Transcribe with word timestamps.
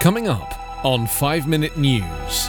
Coming 0.00 0.28
up 0.28 0.54
on 0.84 1.08
5 1.08 1.48
Minute 1.48 1.76
News. 1.76 2.48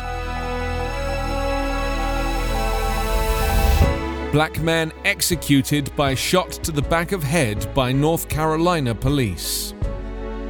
Black 4.31 4.59
man 4.59 4.93
executed 5.03 5.91
by 5.95 6.13
shot 6.13 6.51
to 6.51 6.71
the 6.71 6.83
back 6.83 7.11
of 7.11 7.23
head 7.23 7.73
by 7.73 7.91
North 7.91 8.29
Carolina 8.29 8.93
police. 8.93 9.73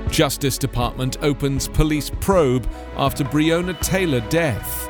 Justice 0.09 0.57
Department 0.57 1.16
opens 1.21 1.70
police 1.70 2.12
probe 2.20 2.70
after 2.98 3.23
Breonna 3.23 3.79
Taylor 3.79 4.20
death. 4.27 4.89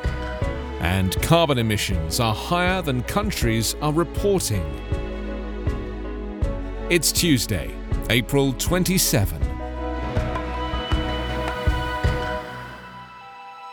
And 0.82 1.16
carbon 1.22 1.60
emissions 1.60 2.20
are 2.20 2.34
higher 2.34 2.82
than 2.82 3.04
countries 3.04 3.76
are 3.84 3.94
reporting. 3.94 4.66
It's 6.90 7.12
Tuesday, 7.12 7.76
April 8.10 8.54
27. 8.54 9.49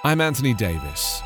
I'm 0.07 0.21
Anthony 0.21 0.55
Davis. 0.55 1.21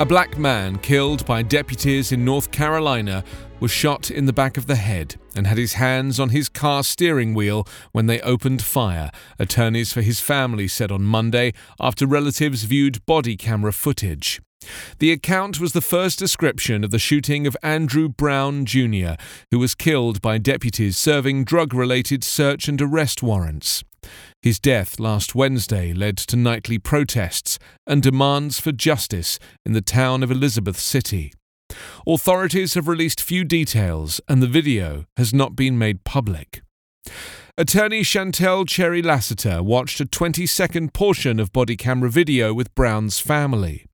A 0.00 0.04
black 0.04 0.36
man 0.36 0.78
killed 0.78 1.24
by 1.24 1.42
deputies 1.42 2.10
in 2.10 2.24
North 2.24 2.50
Carolina 2.50 3.22
was 3.60 3.70
shot 3.70 4.10
in 4.10 4.24
the 4.24 4.32
back 4.32 4.56
of 4.56 4.66
the 4.66 4.74
head 4.74 5.14
and 5.36 5.46
had 5.46 5.58
his 5.58 5.74
hands 5.74 6.18
on 6.18 6.30
his 6.30 6.48
car 6.48 6.82
steering 6.82 7.34
wheel 7.34 7.68
when 7.92 8.06
they 8.06 8.20
opened 8.22 8.62
fire, 8.62 9.12
attorneys 9.38 9.92
for 9.92 10.02
his 10.02 10.18
family 10.18 10.66
said 10.66 10.90
on 10.90 11.04
Monday 11.04 11.52
after 11.78 12.04
relatives 12.04 12.64
viewed 12.64 13.06
body 13.06 13.36
camera 13.36 13.72
footage. 13.72 14.40
The 14.98 15.12
account 15.12 15.60
was 15.60 15.72
the 15.72 15.80
first 15.80 16.18
description 16.18 16.82
of 16.82 16.90
the 16.90 16.98
shooting 16.98 17.46
of 17.46 17.56
Andrew 17.62 18.08
Brown 18.08 18.64
Jr., 18.66 19.12
who 19.52 19.60
was 19.60 19.76
killed 19.76 20.20
by 20.20 20.38
deputies 20.38 20.98
serving 20.98 21.44
drug 21.44 21.72
related 21.72 22.24
search 22.24 22.66
and 22.66 22.82
arrest 22.82 23.22
warrants. 23.22 23.84
His 24.42 24.58
death 24.58 24.98
last 24.98 25.34
Wednesday 25.34 25.92
led 25.92 26.16
to 26.16 26.36
nightly 26.36 26.78
protests 26.78 27.58
and 27.86 28.02
demands 28.02 28.58
for 28.58 28.72
justice 28.72 29.38
in 29.66 29.74
the 29.74 29.82
town 29.82 30.22
of 30.22 30.30
Elizabeth 30.30 30.78
City. 30.78 31.34
Authorities 32.06 32.72
have 32.72 32.88
released 32.88 33.20
few 33.20 33.44
details, 33.44 34.18
and 34.28 34.42
the 34.42 34.46
video 34.46 35.04
has 35.18 35.34
not 35.34 35.54
been 35.54 35.76
made 35.76 36.04
public. 36.04 36.62
Attorney 37.58 38.00
Chantel 38.00 38.66
Cherry 38.66 39.02
Lassiter 39.02 39.62
watched 39.62 40.00
a 40.00 40.06
20 40.06 40.46
second 40.46 40.94
portion 40.94 41.38
of 41.38 41.52
body 41.52 41.76
camera 41.76 42.08
video 42.08 42.54
with 42.54 42.74
Brown's 42.74 43.18
family. 43.18 43.84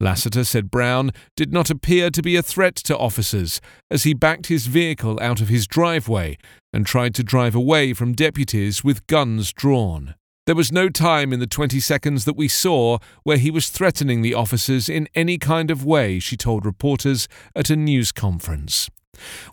Lassiter 0.00 0.44
said 0.44 0.70
Brown 0.70 1.10
did 1.36 1.52
not 1.52 1.70
appear 1.70 2.10
to 2.10 2.22
be 2.22 2.36
a 2.36 2.42
threat 2.42 2.76
to 2.76 2.96
officers 2.96 3.60
as 3.90 4.04
he 4.04 4.14
backed 4.14 4.46
his 4.46 4.66
vehicle 4.66 5.18
out 5.20 5.40
of 5.40 5.48
his 5.48 5.66
driveway 5.66 6.38
and 6.72 6.86
tried 6.86 7.14
to 7.14 7.22
drive 7.22 7.54
away 7.54 7.92
from 7.92 8.12
deputies 8.12 8.82
with 8.82 9.06
guns 9.06 9.52
drawn. 9.52 10.14
There 10.46 10.54
was 10.54 10.70
no 10.70 10.90
time 10.90 11.32
in 11.32 11.40
the 11.40 11.46
20 11.46 11.80
seconds 11.80 12.26
that 12.26 12.36
we 12.36 12.48
saw 12.48 12.98
where 13.22 13.38
he 13.38 13.50
was 13.50 13.70
threatening 13.70 14.20
the 14.20 14.34
officers 14.34 14.90
in 14.90 15.08
any 15.14 15.38
kind 15.38 15.70
of 15.70 15.86
way, 15.86 16.18
she 16.18 16.36
told 16.36 16.66
reporters 16.66 17.28
at 17.56 17.70
a 17.70 17.76
news 17.76 18.12
conference. 18.12 18.90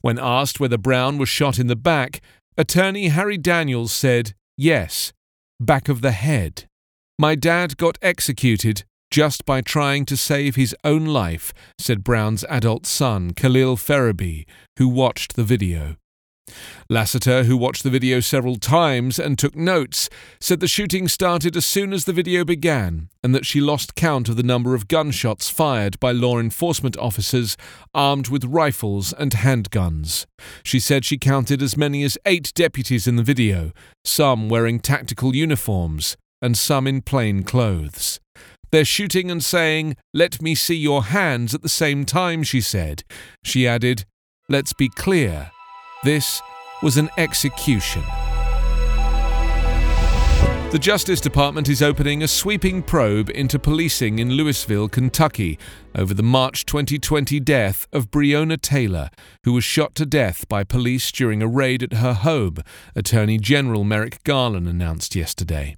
When 0.01 0.19
asked 0.19 0.59
whether 0.59 0.77
Brown 0.77 1.17
was 1.17 1.29
shot 1.29 1.59
in 1.59 1.67
the 1.67 1.77
back, 1.77 2.19
attorney 2.57 3.07
Harry 3.07 3.37
Daniels 3.37 3.93
said, 3.93 4.33
Yes, 4.57 5.13
back 5.61 5.87
of 5.87 6.01
the 6.01 6.11
head. 6.11 6.65
My 7.17 7.35
dad 7.35 7.77
got 7.77 7.97
executed 8.01 8.83
just 9.11 9.45
by 9.45 9.61
trying 9.61 10.05
to 10.05 10.17
save 10.17 10.55
his 10.55 10.75
own 10.83 11.05
life, 11.05 11.53
said 11.77 12.03
Brown's 12.03 12.45
adult 12.45 12.85
son, 12.85 13.33
Khalil 13.33 13.75
Ferebee, 13.75 14.45
who 14.77 14.87
watched 14.87 15.35
the 15.35 15.43
video. 15.43 15.97
Lassiter, 16.89 17.43
who 17.43 17.55
watched 17.55 17.83
the 17.83 17.89
video 17.89 18.19
several 18.19 18.55
times 18.55 19.19
and 19.19 19.37
took 19.37 19.55
notes, 19.55 20.09
said 20.39 20.59
the 20.59 20.67
shooting 20.67 21.07
started 21.07 21.55
as 21.55 21.65
soon 21.65 21.93
as 21.93 22.05
the 22.05 22.13
video 22.13 22.43
began 22.43 23.09
and 23.23 23.33
that 23.35 23.45
she 23.45 23.61
lost 23.61 23.95
count 23.95 24.27
of 24.27 24.35
the 24.35 24.43
number 24.43 24.75
of 24.75 24.87
gunshots 24.87 25.49
fired 25.49 25.99
by 25.99 26.11
law 26.11 26.39
enforcement 26.39 26.97
officers 26.97 27.55
armed 27.93 28.27
with 28.29 28.43
rifles 28.45 29.13
and 29.13 29.31
handguns. 29.31 30.25
She 30.63 30.79
said 30.79 31.05
she 31.05 31.17
counted 31.17 31.61
as 31.61 31.77
many 31.77 32.03
as 32.03 32.17
eight 32.25 32.51
deputies 32.55 33.07
in 33.07 33.15
the 33.15 33.23
video, 33.23 33.71
some 34.03 34.49
wearing 34.49 34.79
tactical 34.79 35.35
uniforms 35.35 36.17
and 36.41 36.57
some 36.57 36.87
in 36.87 37.01
plain 37.01 37.43
clothes. 37.43 38.20
They're 38.71 38.85
shooting 38.85 39.29
and 39.29 39.43
saying, 39.43 39.97
Let 40.13 40.41
me 40.41 40.55
see 40.55 40.75
your 40.75 41.03
hands 41.03 41.53
at 41.53 41.61
the 41.61 41.69
same 41.69 42.05
time, 42.05 42.43
she 42.43 42.61
said. 42.61 43.03
She 43.43 43.67
added, 43.67 44.05
Let's 44.47 44.73
be 44.73 44.87
clear. 44.89 45.51
This 46.03 46.41
was 46.81 46.97
an 46.97 47.09
execution. 47.17 48.03
The 50.71 50.79
Justice 50.79 51.19
Department 51.19 51.67
is 51.67 51.81
opening 51.81 52.23
a 52.23 52.29
sweeping 52.29 52.81
probe 52.81 53.29
into 53.31 53.59
policing 53.59 54.19
in 54.19 54.31
Louisville, 54.31 54.87
Kentucky, 54.87 55.59
over 55.93 56.13
the 56.13 56.23
March 56.23 56.65
2020 56.65 57.41
death 57.41 57.85
of 57.91 58.09
Breonna 58.09 58.59
Taylor, 58.59 59.09
who 59.43 59.51
was 59.51 59.65
shot 59.65 59.95
to 59.95 60.05
death 60.05 60.47
by 60.47 60.63
police 60.63 61.11
during 61.11 61.43
a 61.43 61.47
raid 61.47 61.83
at 61.83 61.93
her 61.93 62.13
home, 62.13 62.55
Attorney 62.95 63.37
General 63.37 63.83
Merrick 63.83 64.23
Garland 64.23 64.69
announced 64.69 65.13
yesterday. 65.13 65.75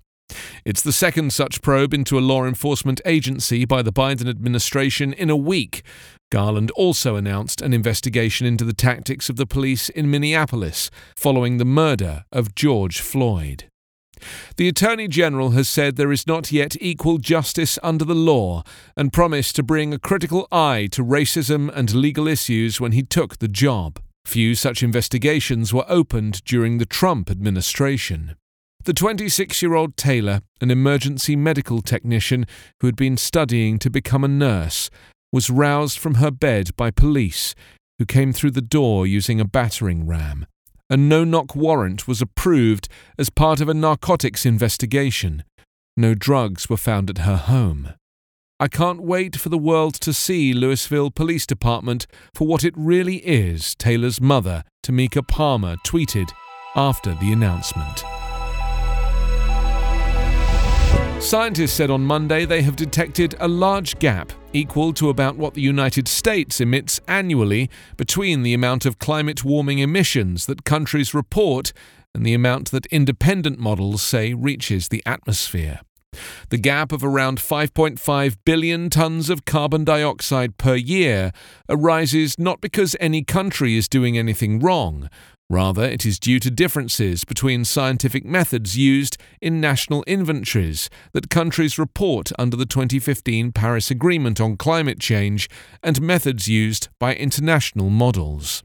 It's 0.66 0.82
the 0.82 0.94
second 0.94 1.34
such 1.34 1.62
probe 1.62 1.94
into 1.94 2.18
a 2.18 2.22
law 2.22 2.46
enforcement 2.46 3.02
agency 3.06 3.66
by 3.66 3.82
the 3.82 3.92
Biden 3.92 4.30
administration 4.30 5.12
in 5.12 5.30
a 5.30 5.36
week. 5.36 5.84
Garland 6.32 6.72
also 6.72 7.16
announced 7.16 7.62
an 7.62 7.74
investigation 7.74 8.48
into 8.48 8.64
the 8.64 8.74
tactics 8.74 9.30
of 9.30 9.36
the 9.36 9.46
police 9.46 9.90
in 9.90 10.10
Minneapolis 10.10 10.90
following 11.18 11.58
the 11.58 11.66
murder 11.66 12.24
of 12.32 12.56
George 12.56 13.02
Floyd. 13.02 13.66
The 14.56 14.70
Attorney 14.70 15.10
General 15.10 15.52
has 15.52 15.68
said 15.68 15.96
there 15.96 16.12
is 16.12 16.26
not 16.26 16.52
yet 16.52 16.78
equal 16.80 17.18
justice 17.18 17.78
under 17.84 18.06
the 18.06 18.16
law 18.16 18.64
and 18.96 19.12
promised 19.12 19.58
to 19.58 19.64
bring 19.64 19.94
a 19.94 20.00
critical 20.00 20.48
eye 20.50 20.88
to 20.92 21.04
racism 21.04 21.70
and 21.76 21.94
legal 21.94 22.28
issues 22.28 22.80
when 22.80 22.94
he 22.94 23.04
took 23.04 23.40
the 23.40 23.50
job. 23.50 24.00
Few 24.26 24.56
such 24.56 24.82
investigations 24.82 25.74
were 25.74 25.86
opened 25.90 26.42
during 26.46 26.78
the 26.78 26.86
Trump 26.86 27.30
administration. 27.30 28.36
The 28.86 28.94
26 28.94 29.62
year 29.62 29.76
old 29.76 29.96
Taylor, 29.96 30.42
an 30.60 30.70
emergency 30.70 31.38
medical 31.38 31.82
technician 31.82 32.46
who 32.82 32.88
had 32.88 32.98
been 32.98 33.16
studying 33.16 33.80
to 33.80 33.90
become 33.90 34.26
a 34.26 34.28
nurse, 34.28 34.90
was 35.32 35.50
roused 35.50 35.98
from 35.98 36.16
her 36.16 36.30
bed 36.30 36.76
by 36.76 36.92
police, 36.92 37.56
who 37.98 38.06
came 38.06 38.34
through 38.34 38.52
the 38.52 38.62
door 38.62 39.08
using 39.08 39.40
a 39.40 39.46
battering 39.46 40.06
ram. 40.06 40.46
A 40.90 40.98
no 40.98 41.24
knock 41.24 41.56
warrant 41.56 42.10
was 42.10 42.22
approved 42.22 42.90
as 43.18 43.30
part 43.30 43.62
of 43.62 43.70
a 43.70 43.74
narcotics 43.74 44.46
investigation. 44.46 45.46
No 45.96 46.14
drugs 46.14 46.70
were 46.70 46.76
found 46.76 47.10
at 47.10 47.20
her 47.20 47.38
home. 47.38 47.94
I 48.60 48.68
can't 48.68 49.02
wait 49.02 49.38
for 49.38 49.48
the 49.48 49.58
world 49.58 49.94
to 50.02 50.12
see 50.12 50.54
Louisville 50.54 51.10
Police 51.10 51.48
Department 51.48 52.06
for 52.36 52.46
what 52.46 52.66
it 52.66 52.74
really 52.76 53.18
is, 53.26 53.76
Taylor's 53.76 54.20
mother, 54.20 54.66
Tamika 54.86 55.26
Palmer, 55.26 55.78
tweeted 55.88 56.32
after 56.76 57.14
the 57.16 57.32
announcement. 57.32 58.04
Scientists 61.24 61.72
said 61.72 61.90
on 61.90 62.06
Monday 62.06 62.44
they 62.44 62.62
have 62.62 62.76
detected 62.76 63.34
a 63.40 63.48
large 63.48 63.98
gap, 63.98 64.34
equal 64.52 64.92
to 64.92 65.08
about 65.08 65.38
what 65.38 65.54
the 65.54 65.62
United 65.62 66.06
States 66.06 66.60
emits 66.60 67.00
annually, 67.08 67.70
between 67.96 68.44
the 68.44 68.54
amount 68.54 68.86
of 68.86 69.00
climate 69.00 69.44
warming 69.44 69.80
emissions 69.80 70.46
that 70.48 70.66
countries 70.66 71.14
report 71.14 71.72
and 72.14 72.26
the 72.26 72.34
amount 72.34 72.72
that 72.72 72.86
independent 72.88 73.58
models 73.58 74.02
say 74.02 74.34
reaches 74.34 74.90
the 74.90 75.02
atmosphere. 75.06 75.80
The 76.50 76.58
gap 76.58 76.92
of 76.92 77.04
around 77.04 77.40
5.5 77.40 78.38
billion 78.46 78.90
tons 78.90 79.30
of 79.30 79.46
carbon 79.46 79.84
dioxide 79.86 80.58
per 80.58 80.76
year 80.76 81.32
arises 81.70 82.38
not 82.38 82.62
because 82.62 82.96
any 83.00 83.24
country 83.24 83.78
is 83.78 83.88
doing 83.88 84.18
anything 84.18 84.60
wrong, 84.60 85.10
Rather, 85.50 85.84
it 85.84 86.06
is 86.06 86.20
due 86.20 86.40
to 86.40 86.50
differences 86.50 87.26
between 87.26 87.66
scientific 87.66 88.26
methods 88.26 88.78
used 88.78 89.18
in 89.42 89.62
national 89.62 90.04
inventories 90.08 90.90
that 91.12 91.30
countries 91.30 91.78
report 91.78 92.32
under 92.40 92.56
the 92.56 92.66
2015 92.66 93.52
Paris 93.52 93.92
Agreement 93.92 94.40
on 94.40 94.58
climate 94.58 95.00
change 95.00 95.50
and 95.84 96.02
methods 96.02 96.48
used 96.48 96.88
by 97.00 97.14
international 97.14 97.90
models. 97.90 98.64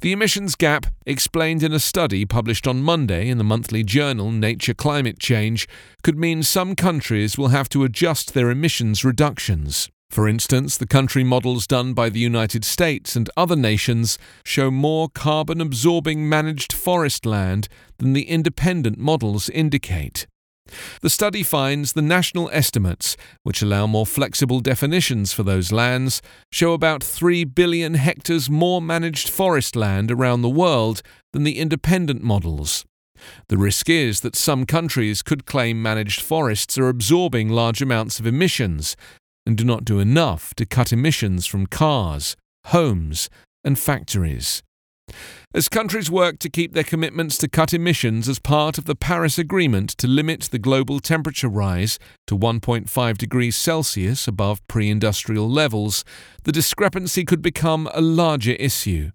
The 0.00 0.12
emissions 0.12 0.54
gap, 0.56 0.86
explained 1.06 1.62
in 1.62 1.72
a 1.72 1.80
study 1.80 2.24
published 2.24 2.66
on 2.66 2.82
Monday 2.82 3.28
in 3.28 3.38
the 3.38 3.44
monthly 3.44 3.82
journal 3.82 4.30
Nature 4.30 4.74
Climate 4.74 5.18
Change, 5.18 5.66
could 6.02 6.18
mean 6.18 6.42
some 6.42 6.76
countries 6.76 7.38
will 7.38 7.48
have 7.48 7.68
to 7.70 7.84
adjust 7.84 8.34
their 8.34 8.50
emissions 8.50 9.04
reductions. 9.04 9.88
For 10.10 10.28
instance, 10.28 10.76
the 10.76 10.86
country 10.86 11.24
models 11.24 11.66
done 11.66 11.92
by 11.92 12.08
the 12.08 12.20
United 12.20 12.64
States 12.64 13.16
and 13.16 13.28
other 13.36 13.56
nations 13.56 14.18
show 14.44 14.70
more 14.70 15.08
carbon 15.08 15.60
absorbing 15.60 16.28
managed 16.28 16.72
forest 16.72 17.26
land 17.26 17.68
than 17.98 18.12
the 18.12 18.28
independent 18.28 18.96
models 18.96 19.48
indicate. 19.48 20.26
The 21.00 21.10
study 21.10 21.42
finds 21.42 21.92
the 21.92 22.02
national 22.02 22.48
estimates, 22.52 23.16
which 23.42 23.60
allow 23.60 23.86
more 23.86 24.06
flexible 24.06 24.60
definitions 24.60 25.32
for 25.32 25.42
those 25.42 25.72
lands, 25.72 26.22
show 26.50 26.72
about 26.72 27.02
3 27.02 27.44
billion 27.44 27.94
hectares 27.94 28.48
more 28.48 28.80
managed 28.80 29.28
forest 29.28 29.76
land 29.76 30.10
around 30.10 30.42
the 30.42 30.48
world 30.48 31.02
than 31.32 31.44
the 31.44 31.58
independent 31.58 32.22
models. 32.22 32.84
The 33.48 33.58
risk 33.58 33.88
is 33.88 34.20
that 34.20 34.36
some 34.36 34.66
countries 34.66 35.22
could 35.22 35.46
claim 35.46 35.82
managed 35.82 36.20
forests 36.20 36.78
are 36.78 36.88
absorbing 36.88 37.48
large 37.48 37.80
amounts 37.82 38.18
of 38.18 38.26
emissions 38.26 38.96
and 39.46 39.56
do 39.56 39.64
not 39.64 39.84
do 39.84 40.00
enough 40.00 40.54
to 40.54 40.66
cut 40.66 40.92
emissions 40.92 41.46
from 41.46 41.66
cars, 41.66 42.36
homes, 42.66 43.28
and 43.64 43.78
factories. 43.78 44.62
As 45.54 45.68
countries 45.68 46.10
work 46.10 46.38
to 46.40 46.48
keep 46.48 46.72
their 46.72 46.82
commitments 46.82 47.38
to 47.38 47.48
cut 47.48 47.72
emissions 47.72 48.28
as 48.28 48.38
part 48.38 48.78
of 48.78 48.86
the 48.86 48.96
Paris 48.96 49.38
Agreement 49.38 49.90
to 49.90 50.08
limit 50.08 50.42
the 50.42 50.58
global 50.58 50.98
temperature 50.98 51.48
rise 51.48 51.98
to 52.26 52.36
1.5 52.36 53.18
degrees 53.18 53.54
Celsius 53.54 54.26
above 54.26 54.66
pre 54.66 54.90
industrial 54.90 55.48
levels, 55.48 56.04
the 56.42 56.52
discrepancy 56.52 57.24
could 57.24 57.42
become 57.42 57.88
a 57.94 58.00
larger 58.00 58.52
issue. 58.52 59.10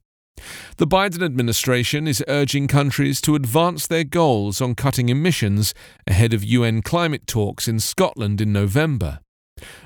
The 0.78 0.88
Biden 0.88 1.24
administration 1.24 2.08
is 2.08 2.24
urging 2.30 2.68
countries 2.68 3.20
to 3.22 3.36
advance 3.36 3.88
their 3.88 4.06
goals 4.06 4.62
on 4.62 4.76
cutting 4.76 5.10
emissions 5.10 5.74
ahead 6.08 6.34
of 6.34 6.46
UN 6.46 6.81
climate 6.81 7.28
talks 7.28 7.68
in 7.68 7.80
Scotland 7.80 8.40
in 8.40 8.54
November. 8.54 9.20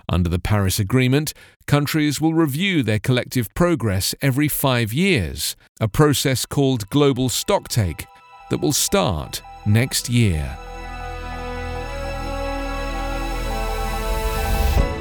Under 0.10 0.30
the 0.30 0.40
Paris 0.40 0.80
Agreement, 0.80 1.34
countries 1.68 2.20
will 2.20 2.34
review 2.34 2.84
their 2.84 3.00
collective 3.00 3.54
progress 3.54 4.14
every 4.22 4.48
five 4.48 4.94
years, 4.94 5.56
a 5.80 5.88
process 5.88 6.46
called 6.46 6.90
Global 6.90 7.30
Stocktake 7.30 8.06
that 8.50 8.60
will 8.60 8.74
start 8.74 9.42
next 9.66 10.10
year. 10.10 10.58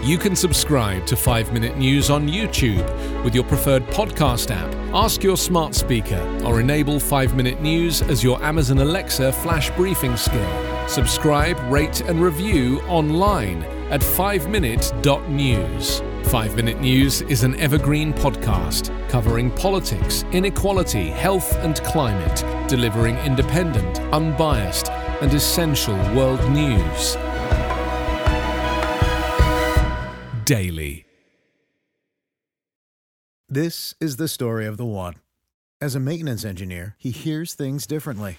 You 0.02 0.18
can 0.18 0.34
subscribe 0.34 1.06
to 1.06 1.16
5 1.16 1.52
Minute 1.52 1.78
News 1.78 2.10
on 2.10 2.26
YouTube 2.26 3.22
with 3.22 3.36
your 3.36 3.44
preferred 3.44 3.86
podcast 3.86 4.50
app. 4.50 4.74
Ask 4.92 5.22
your 5.22 5.36
smart 5.36 5.76
speaker 5.76 6.20
or 6.44 6.58
enable 6.58 6.98
5 6.98 7.36
Minute 7.36 7.60
News 7.62 8.02
as 8.02 8.24
your 8.24 8.42
Amazon 8.42 8.78
Alexa 8.78 9.32
flash 9.32 9.70
briefing 9.76 10.16
skill. 10.16 10.71
Subscribe, 10.88 11.58
rate, 11.72 12.02
and 12.02 12.22
review 12.22 12.80
online 12.82 13.62
at 13.90 14.00
5minute.news. 14.00 16.02
5 16.30 16.56
Minute 16.56 16.80
News 16.80 17.22
is 17.22 17.44
an 17.44 17.58
evergreen 17.60 18.12
podcast 18.12 18.90
covering 19.08 19.50
politics, 19.50 20.24
inequality, 20.32 21.10
health, 21.10 21.54
and 21.56 21.76
climate, 21.82 22.44
delivering 22.68 23.16
independent, 23.18 23.98
unbiased, 24.12 24.88
and 24.90 25.32
essential 25.34 25.94
world 26.14 26.40
news. 26.50 27.16
Daily. 30.44 31.04
This 33.48 33.94
is 34.00 34.16
the 34.16 34.28
story 34.28 34.66
of 34.66 34.78
the 34.78 34.86
one. 34.86 35.16
As 35.80 35.94
a 35.94 36.00
maintenance 36.00 36.44
engineer, 36.44 36.96
he 36.98 37.10
hears 37.10 37.52
things 37.52 37.86
differently. 37.86 38.38